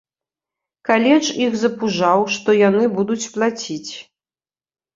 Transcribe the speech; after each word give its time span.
Каледж 0.89 1.27
іх 1.49 1.59
запужаў, 1.65 2.25
што 2.37 2.49
яны 2.63 2.83
будуць 2.97 3.21
плаціць. 3.37 3.87